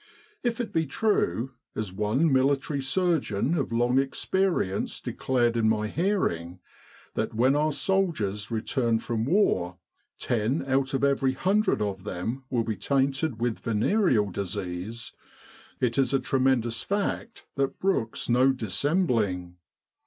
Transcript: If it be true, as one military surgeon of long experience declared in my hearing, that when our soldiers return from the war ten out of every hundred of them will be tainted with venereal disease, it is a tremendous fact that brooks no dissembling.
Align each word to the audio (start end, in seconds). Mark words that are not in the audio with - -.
If 0.41 0.59
it 0.59 0.73
be 0.73 0.87
true, 0.87 1.51
as 1.75 1.93
one 1.93 2.33
military 2.33 2.81
surgeon 2.81 3.55
of 3.55 3.71
long 3.71 3.99
experience 3.99 4.99
declared 4.99 5.55
in 5.55 5.69
my 5.69 5.89
hearing, 5.89 6.57
that 7.13 7.35
when 7.35 7.55
our 7.55 7.71
soldiers 7.71 8.49
return 8.49 8.97
from 8.97 9.25
the 9.25 9.29
war 9.29 9.77
ten 10.17 10.65
out 10.65 10.95
of 10.95 11.03
every 11.03 11.33
hundred 11.33 11.83
of 11.83 12.03
them 12.03 12.45
will 12.49 12.63
be 12.63 12.77
tainted 12.77 13.39
with 13.39 13.59
venereal 13.59 14.31
disease, 14.31 15.13
it 15.79 15.99
is 15.99 16.15
a 16.15 16.19
tremendous 16.19 16.81
fact 16.81 17.45
that 17.55 17.77
brooks 17.77 18.27
no 18.27 18.51
dissembling. 18.51 19.55